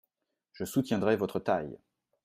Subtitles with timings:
[0.53, 1.77] Je soutiendrai votre taille.